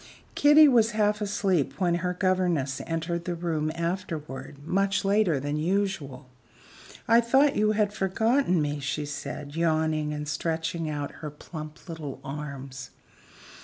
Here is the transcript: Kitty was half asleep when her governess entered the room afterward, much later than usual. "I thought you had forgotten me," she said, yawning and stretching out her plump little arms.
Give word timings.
Kitty 0.33 0.67
was 0.67 0.91
half 0.97 1.21
asleep 1.21 1.79
when 1.79 1.93
her 2.01 2.15
governess 2.15 2.81
entered 2.87 3.25
the 3.25 3.35
room 3.35 3.71
afterward, 3.75 4.57
much 4.65 5.05
later 5.05 5.39
than 5.39 5.57
usual. 5.57 6.27
"I 7.07 7.21
thought 7.21 7.55
you 7.55 7.73
had 7.73 7.93
forgotten 7.93 8.63
me," 8.63 8.79
she 8.79 9.05
said, 9.05 9.55
yawning 9.55 10.11
and 10.11 10.27
stretching 10.27 10.89
out 10.89 11.11
her 11.21 11.29
plump 11.29 11.87
little 11.87 12.19
arms. 12.23 12.89